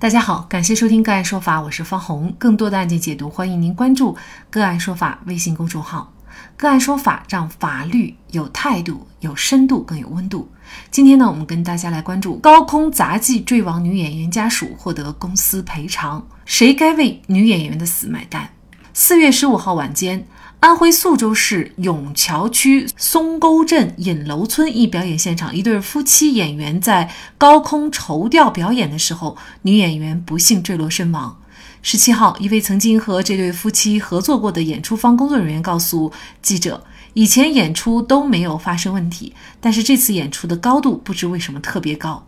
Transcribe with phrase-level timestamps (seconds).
[0.00, 2.34] 大家好，感谢收听个案说法，我是方红。
[2.38, 4.16] 更多的案件解读，欢迎您关注
[4.48, 6.10] 个案说法微信公众号。
[6.56, 10.50] 个案说法让法律有态度、有深度、更有温度。
[10.90, 18.48] 今天呢，我们跟大家来关注高空杂技坠亡女演员家属获得公司赔偿，谁该为女演员的死买单？
[18.94, 20.26] 四月十五号晚间。
[20.60, 31.40] 安徽宿州市永桥区松沟镇引楼村一表演现场，一对夫妻演员在高空绸吊表演的时候，女演员不幸坠落身亡。
[31.80, 36.84] 十七号，一位曾经和这对夫妻合作过的演出方工作人员告诉记者，
[37.14, 42.26] 以前演出都没有发生问题，但是这次演出的高度不知为什么特别高。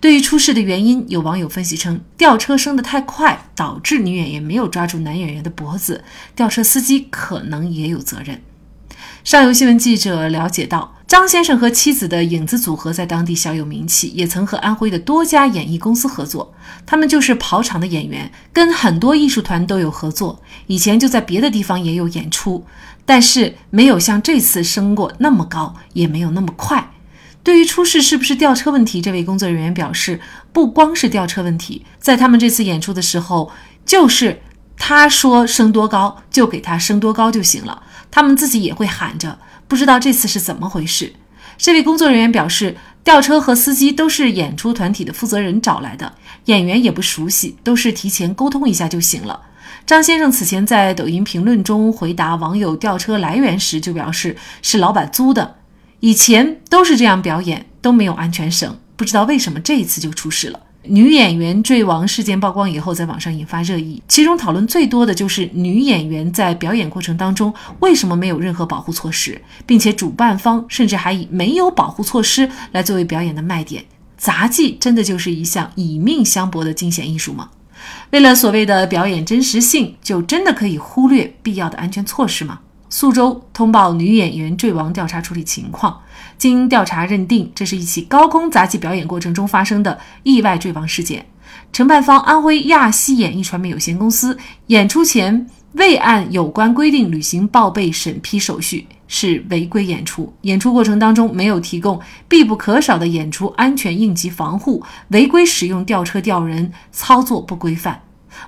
[0.00, 6.04] 对于出事的原因，有网友分析称，吊车升得太快，导致女演员没有抓住男演员的脖子，
[6.36, 8.40] 吊车司机可能也有责任。
[9.24, 16.54] 上游新闻记者了解到，张先生和妻子的影子组合在当地小有名气，也曾和安徽的多家演艺公司合作。
[16.86, 22.64] 他们就是跑场的演员，跟很多艺术团都有合作，以前就在别的地方也有演出，
[23.04, 26.92] 但是没有像这次升过那么高，也没有那么快。
[27.48, 30.20] 对于出事是不是吊车问题，这位工作人员表示，
[30.52, 33.50] 不光是吊车问题，在他们这次演出的时候，
[33.86, 34.42] 就是
[34.76, 41.10] 他说升多高就给他升多高就行了，他们自己也会喊着，不知道这次是怎么回事。
[41.56, 46.12] 这位工作人员表示，吊车和司机都是演出团体的负责人找来的，
[46.44, 49.40] 演员也不熟悉，都是提前沟通一下就行了。
[49.86, 55.54] 张先生此前在抖音评论中回答网友吊车来源时，就表示是老板租的。
[56.00, 60.60] 以前都是这样表演，都没有安全绳，不知道为什么这一次就出事了。
[60.84, 73.84] 女演员坠亡事件曝光以后，在网上引发热议，其中讨论最多的就是女演员在表演过程当中为什么没有任何保护措施，并且主办方甚至还以没有保护措施来作为表演的卖点。
[74.16, 77.50] 杂技真的就是一项以命相搏的惊险艺术吗？
[78.10, 82.60] 为了所谓的表演真实性，就真的可以忽略必要的安全措施吗？
[82.90, 86.00] 苏州通报女演员坠亡调查处理情况，
[86.38, 91.26] 经调查认定，这是一起高空杂技表演过程中发生的意外坠亡事件。
[91.72, 94.38] 承办方安徽亚西演艺传媒有限公司
[94.68, 100.32] 演出前未按有关规定履行报备审批手续，是违规演出。
[100.42, 108.00] 演出过程当中没有提供必不可少的演出安全应急防护，违规使用吊车吊人，操作不规范。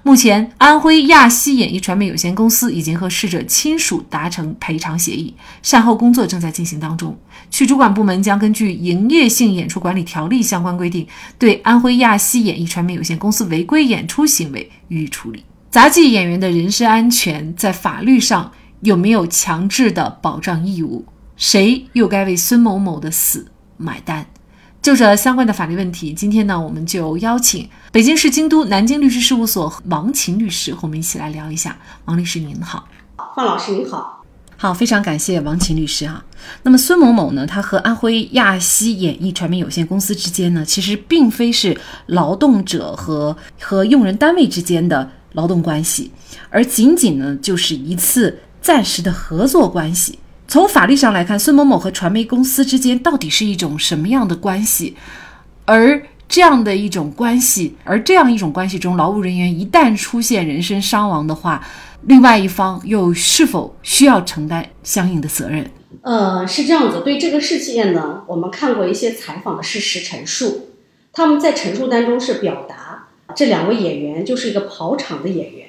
[0.03, 7.19] 目前，安徽亚西演艺传媒有限公司已经和逝者亲属达成赔偿协议，善后工作正在进行当中。
[7.51, 11.07] 区主管部门将根据《营业性演出管理条例》相关规定，
[11.39, 15.45] 对安徽亚西演艺传媒有限公司违规演出行为予以处理。
[15.71, 21.05] 杂技演员的人身安全在法律上有没有强制的保障义务？
[21.37, 23.47] 谁又该为孙某某的死
[23.77, 24.27] 买单？
[24.83, 31.77] 就这相关的法律问题，今天呢，我们就邀请北京市京都南京律师事务所王琴律师和我们一起来聊一下。
[32.07, 32.89] 王律师您好，
[33.37, 34.25] 范老师您好，
[34.57, 36.25] 好，非常感谢王琴律师啊。
[36.63, 46.11] 那么孙某某呢，他和安徽亚西演艺传媒有限公司之间呢，其实并非是劳动者和和用人单位之间的劳动关系，
[46.49, 50.19] 而仅仅呢就是一次暂时的合作关系。
[50.51, 54.97] 从法律上来看，孙某某和传媒公司之间到底是一种什么样的关系？
[55.65, 61.65] 而这样的一种关系，而这样一种关系中，劳务人员一旦出现人身伤亡的话，
[62.03, 65.71] 另外一方又是否需要承担相应的责任？
[66.03, 67.03] 呃，是这样子。
[67.05, 70.71] 对这个事件呢，我们看过一些采访的事实陈述，
[71.13, 73.07] 他们在陈述当中是表达
[73.37, 75.69] 这两位演员就是一个跑场的演员，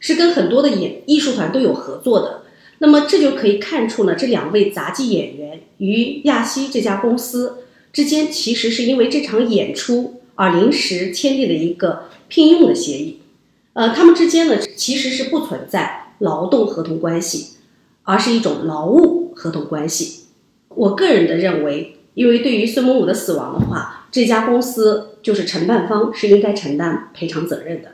[0.00, 2.41] 是跟很多的演艺术团都有合作的。
[2.82, 7.58] 那么这就可以看出呢，这两位杂技演员与亚西这家公司
[7.92, 13.20] 之间，其实是因为这场演出而临时签订的一个聘用的协议。
[13.74, 17.58] 呃，他们之间呢，其实是不存在劳动合同关系，
[18.02, 20.24] 而是一种劳务合同关系。
[20.70, 27.92] 我个人的认为，因为对于孙某某的死亡的话，这家公司就是承办方是应该承担赔偿责任的，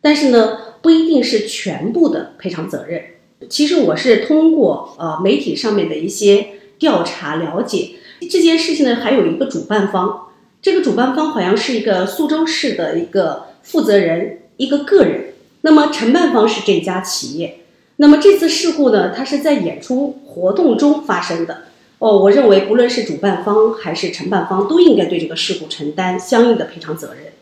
[0.00, 3.02] 但是呢，不一定是全部的赔偿责任。
[3.48, 6.48] 其实我是通过呃媒体上面的一些
[6.78, 7.92] 调查了解
[8.30, 10.28] 这件事情呢，还有一个主办方，
[10.60, 15.32] 这个主办方好像是一个苏州市的一个负责人，一个个人。
[15.62, 17.60] 那么承办方是这家企业。
[17.96, 21.64] 那么这次事故呢，它是在演出活动中发生的。
[21.98, 27.32] 哦，我认为不论是主办方还是承办方，都应该对这个事故承担相应的赔偿责任。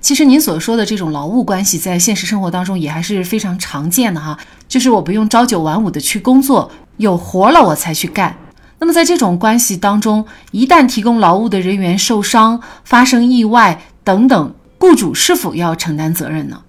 [0.00, 4.38] 其实您所说的这种劳务关系，在现实生活当中也还是非常常见的哈。
[4.66, 8.36] 就是我不用朝九晚五的去工作，有活了我才去干。
[8.78, 16.62] 那么在这种关系当中，一旦提供劳务的人员受伤、发生意外等等，雇主是否要承担责任呢？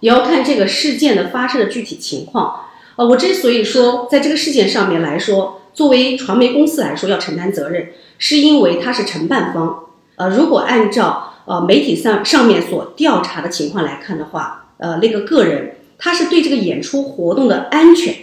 [0.00, 2.60] 也要看这个事件的发生的具体情况。
[2.96, 7.88] 呃，我之所以说在这个事件上面来说，作为传媒公司来说要承担责任，
[8.18, 9.78] 是因为它是承办方。
[10.16, 18.14] 呃，如果按照呃媒体上上面所调查的情况来看的话，呃，那个个人他是对这个演出活动的安全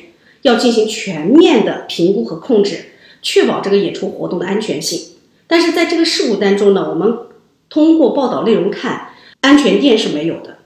[0.44, 2.86] 要进行全面的评估和控制，
[3.22, 5.16] 确保这个演出活动的安全性。
[5.48, 7.18] 但是在这个事故当中呢，我们
[7.70, 9.10] 通过报道内容看，
[9.42, 10.58] 安全垫是没有的，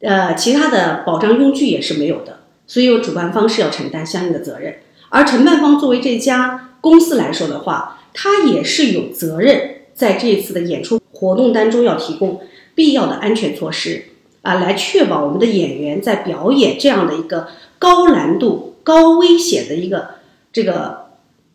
[0.00, 4.76] 呃，其他的保障用具也是没有的，所以主办方是要承担相应的责任。
[5.08, 12.40] 而承办方作为这家公司来说的话，他也是有责任在这一次的演出活动当中要提供
[12.74, 14.04] 必要的安全措施
[14.42, 17.48] 啊，来确保我们的演员在表演这样的一个
[17.78, 20.10] 高难度、高危险的一个
[20.52, 21.06] 这个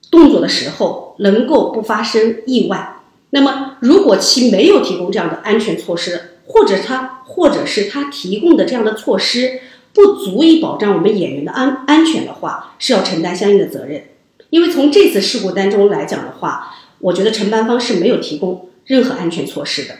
[0.09, 2.97] 动作的时候，能够不发生意外。
[3.29, 9.61] 那么，如果其没有提供这样的安全措施，或者他或者是他提供的这样的措施
[9.93, 14.05] 不足以保障我们演员的安安全的话，是要承担相应的责任。
[14.49, 19.95] 因为从这次事故当中来讲的话，我觉得承办方是没有提供任何安全措施的。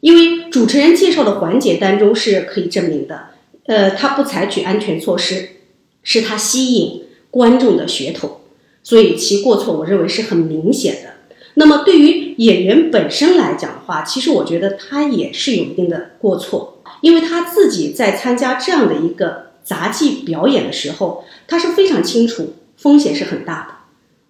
[0.00, 3.28] 因为主持人介绍的环节当中是可以证明的，
[3.66, 5.50] 呃，他不采取安全措施，
[6.02, 8.40] 是他吸引观众的噱头，
[8.82, 11.10] 所以其过错我认为是很明显的。
[11.54, 23.74] 那么对于演员本身来讲的话，其实我觉得他也是有一定的过错，因为他自己在参加这样的一个杂技表演的时候，他是非常清楚风险是很大的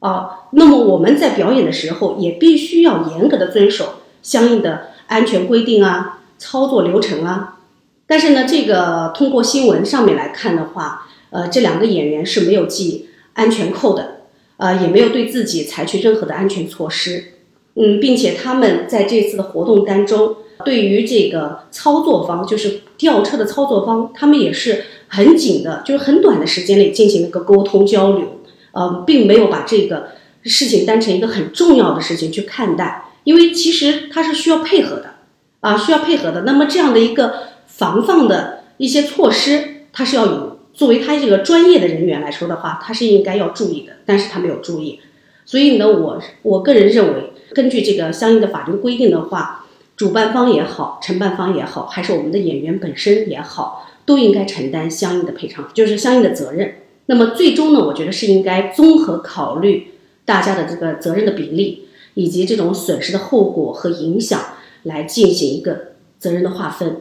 [0.01, 0.49] 啊。
[0.51, 7.61] 那么我们在表演的时候，也必须要严格的遵守相应的安全规定啊、操作流程啊。
[8.07, 14.17] 但是呢，这个通过新闻上面来看的话，呃，这两个演员是没有系安全扣的。
[14.63, 17.33] 呃，也没有对自己采取任何的安全措施，
[17.77, 20.37] 嗯，并且他们在这次的活动当中，
[20.67, 28.40] 对于这个操作方，就是吊车的操作方，他们也是很紧的，就是很短的时间内进行了一个沟通交流，
[28.73, 30.11] 呃，并没有把这个
[30.43, 35.15] 事情当成一个很重要的事情去看待，因为其实它是需要配合的，
[35.61, 36.43] 啊，需要配合的。
[36.43, 37.35] 那么这样的一个
[37.67, 40.51] 防范的一些措施，它是要有。
[40.73, 44.99] 作为他这个专业的人员来说的话，他是应该要注意的，但是他没有注意，
[45.45, 56.77] 所以呢，我我个人认为，根据这个相应的法律规定的话，主办方也好，承办方也好，还是我们的演员本身也好，都应该承担相应的赔偿，就是相应的责任。
[57.11, 64.41] 那么最终呢，我觉得是应该综合考虑大家的这个责任的比例，以及这种损失的后果和影响，
[64.85, 67.01] 来进行一个责任的划分。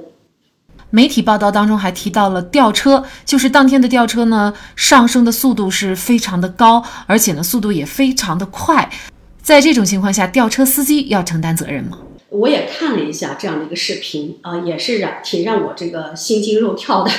[0.89, 8.89] 媒体报道当中还提到了吊车，就是当天的吊车呢，上升的速度是非常的高，而且呢，速度也非常的快。
[9.43, 11.99] 在这种情况下，吊车司机要承担责任吗？
[12.29, 17.11] 我也看了一下这样的一个视频啊，也是让挺让我这个心惊肉跳的。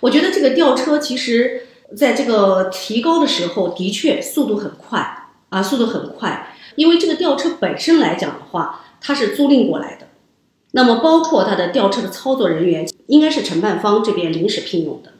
[0.00, 1.63] 我觉得这个吊车其实
[1.96, 6.54] 在这个提高的时候，的确速度很快啊，速度很快。
[6.76, 10.08] 因为这个吊车本身来讲的话，它是租赁过来的。
[10.72, 15.12] 那么，包括它的吊车的操作人员，应该是承办方这边临时聘用的。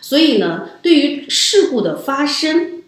[0.00, 2.82] 所以呢，对于事故的发生，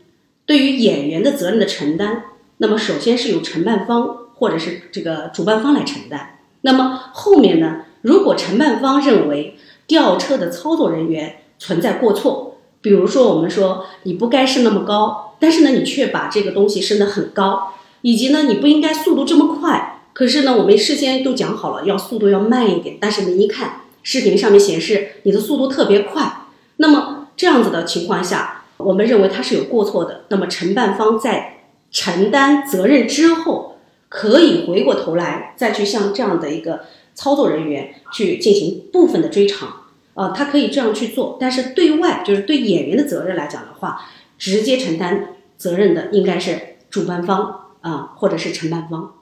[0.46, 2.24] 对于演员的责任的承担，
[2.56, 6.38] 那么首先是由承办方或者是这个主办方来承担。
[6.62, 12.55] 那么后面呢，如果承办方认为吊车的操作人员存在过错，
[12.86, 20.04] 比如说我们说你不该升那么高，但是呢你却把这个东西升得很高，以及呢你不应该速度这么快。
[20.12, 22.96] 可是呢，我们事先都讲好了，要速度要慢一点。
[23.00, 30.20] 但是你一看视频上面显示你的速度特别快，那么这样子的情况下，我们认为他是有过错的。
[30.28, 33.78] 那么承办方在承担责任之后，
[34.08, 36.82] 可以回过头来再去向这样的一个
[37.16, 39.68] 操作人员去进行部分的追偿。
[40.16, 41.36] 呃，他可以这样去做。
[41.38, 44.00] 但是对外就是对演员的责任来讲的话，
[44.38, 49.12] 直接承担责任的应该是主办方啊，或者是承办方。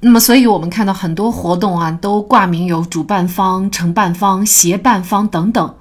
[0.00, 5.74] 那么，所以我们看到很多活动啊，都挂名有主办方、承办方、协办方等等。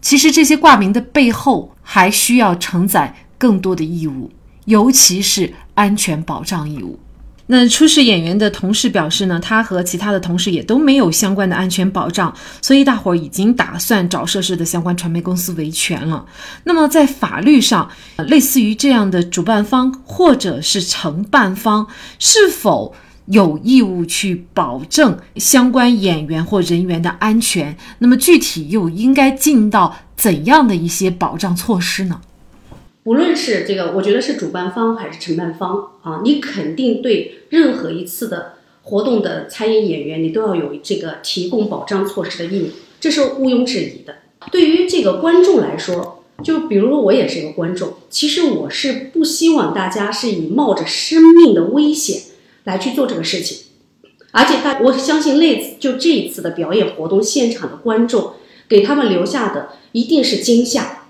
[0.00, 4.30] 其实这些挂名的背后，还需要承载更多的义务，
[4.64, 6.98] 尤其是安全保障义务。
[7.46, 16.24] 那出事演员的同事表示呢，他和其他的同事也都没有相关的安全保障，所以大伙儿已经打算找涉事的相关传媒公司维权了。
[16.64, 21.86] 那么在法律上，类似于这样的主办方或者是承办方，
[22.18, 22.94] 是否？
[23.26, 32.20] 有义务去保证相关演员或人员的安全，那么具体又应该尽到怎样的一些保障措施呢？
[33.04, 42.68] 无论是这个，我觉得是主办方还是承办方啊，你肯定对任何一次的活动的参演演员，你都要有这个提供保障措施的义务，
[43.00, 44.16] 这是毋庸置疑的。
[44.50, 52.22] 对于这个观众来说，就比如说我也是一个观众，其实我是不希望大家是以冒着生命的危险
[52.64, 53.58] 来去做这个事情，
[54.30, 58.34] 而且大我相信那次就这一次的表演活动现场的观众
[58.68, 61.01] 给他们留下的一定是惊吓，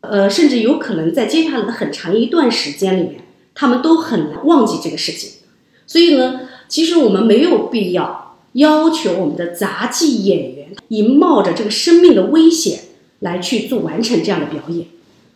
[0.00, 3.22] 呃，甚至有可能在接下来的很长一段时间里面，
[3.54, 5.40] 他们都很难忘记这个事情。
[5.86, 12.80] 所以呢，其实我们没有必要要求我们的杂技演员以冒着这个生命的危险。
[13.20, 14.86] 来去做完成这样的表演，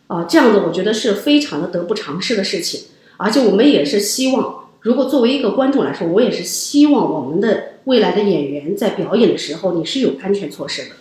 [0.07, 2.81] 啊，这样子我觉得是非常的得不偿失的事情。
[3.17, 10.95] 而且我们也是希望，如果作为一个观众来说，我也是希望我们的未来的演员在表演的时候，你是有安全措施的。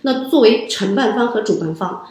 [0.00, 2.06] 那作为承办方和主办方，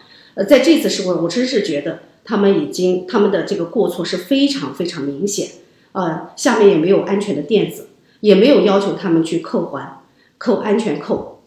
[0.45, 5.49] 在这次事故，我真是觉得他们已经他们的这个过错是非常非常明显。
[5.91, 7.87] 呃，下面也没有安全的垫子，
[8.21, 10.01] 也没有要求他们去扣环、
[10.37, 11.41] 扣安全扣。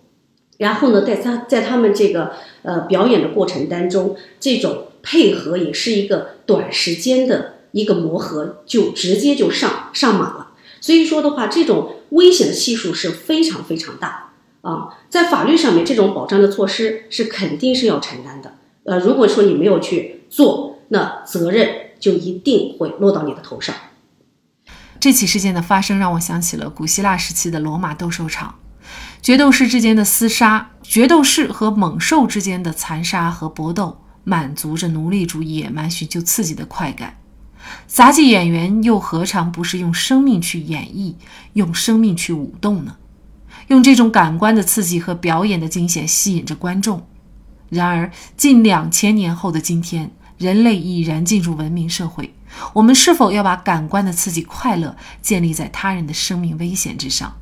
[0.58, 2.32] 然后呢，在他在他们这个
[2.62, 10.48] 呃表演的过程当中，这种配合也是一个短时间的一个磨合，就直接就上上马了。
[10.80, 14.32] 所以说的话，这种危险的系数是非常非常大
[14.62, 14.98] 啊。
[15.08, 18.54] 在法律上面，这种保障的措施是肯定是要承担的。
[18.84, 21.68] 呃，如果说你没有去做，那责任
[22.00, 23.74] 就一定会落到你的头上。
[24.98, 28.56] 这起事件的发生让我想起了古希腊时期的罗马斗兽场。
[29.20, 37.18] 决斗士之间的厮杀，决斗士和猛兽之间的残杀和搏斗，满足着奴隶主野蛮寻求刺激的快感。
[37.86, 41.14] 杂技演员又何尝不是用生命去演绎，
[41.52, 42.96] 用生命去舞动呢？
[43.68, 47.06] 用这种感官的刺激和表演的惊险吸引着观众。
[47.72, 52.34] 然而，近两千年后的今天，人类已然进入文明社会，
[52.74, 57.34] 我们是否要把感官的刺激快乐建立在他人的生命危险之上？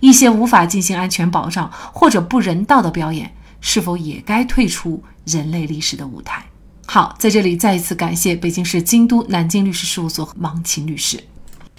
[0.00, 6.44] 一些无法进行安全保障或者不人道的表演，是否也该退出人类历史的舞台？
[6.84, 11.18] 好，在这里再一次感谢北京市京都南京律师事务所王琴律师。